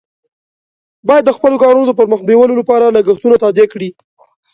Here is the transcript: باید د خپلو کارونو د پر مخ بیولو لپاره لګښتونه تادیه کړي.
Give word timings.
باید 1.07 1.23
د 1.25 1.31
خپلو 1.37 1.55
کارونو 1.63 1.85
د 1.87 1.91
پر 1.99 2.05
مخ 2.11 2.19
بیولو 2.27 2.53
لپاره 2.61 2.93
لګښتونه 2.95 3.35
تادیه 3.43 3.67
کړي. 3.73 3.89